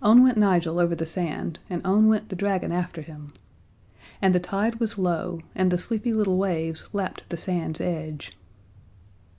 [0.00, 3.34] On went Nigel over the sand, and on went the dragon after him.
[4.22, 8.32] And the tide was low, and sleepy little waves lapped the sand's edge.